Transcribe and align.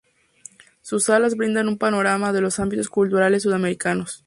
Sus 0.81 1.03
salas 1.03 1.35
brindan 1.37 1.67
un 1.67 1.77
panorama 1.77 2.33
de 2.33 2.41
los 2.41 2.59
ámbitos 2.59 2.89
culturales 2.89 3.43
sudamericanos. 3.43 4.19